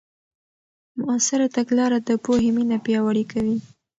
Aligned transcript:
مؤثره 1.01 1.47
تګلاره 1.55 1.99
د 2.07 2.09
پوهې 2.23 2.49
مینه 2.55 2.77
پیاوړې 2.85 3.23
کوي. 3.31 3.57